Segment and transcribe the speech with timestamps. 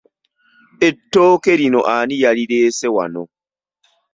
[0.87, 3.23] Ettooke lino ani yalireese wano?